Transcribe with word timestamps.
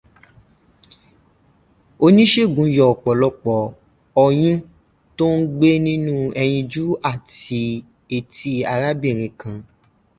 Oníṣègùn 2.05 2.69
yọ 2.77 2.85
ọ̀pọ̀lọpọ̀ 2.93 3.59
ọyún 4.23 4.57
tó 5.17 5.25
n 5.37 5.39
gbé 5.55 5.69
nínú 5.85 6.13
ẹyinjú 6.41 6.83
àti 7.11 7.59
etí 8.15 8.51
arábìnrin 8.73 9.33
kán. 9.39 9.57